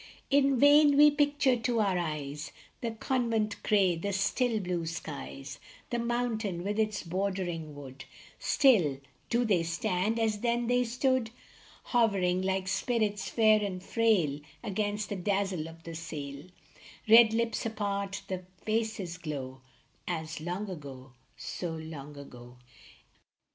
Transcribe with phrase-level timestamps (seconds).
[0.31, 2.51] In vain we picture to our eyes
[2.81, 5.59] The convent gray, the still, blue skies,
[5.91, 8.05] The mountain with its bordering wood;
[8.39, 11.29] Still do they stand as then they stood,
[11.83, 16.45] Hovering like spirits fair and frail Against the dazzle of the sail;
[17.05, 19.61] The red lips part, the faces glow,
[20.07, 22.57] As long ago, so long ago